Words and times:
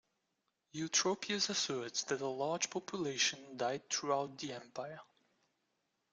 Eutropius 0.73 1.47
asserts 1.51 2.01
that 2.05 2.21
a 2.21 2.25
large 2.27 2.71
population 2.71 3.55
died 3.55 3.87
throughout 3.87 4.35
the 4.39 4.51
Empire. 4.51 4.99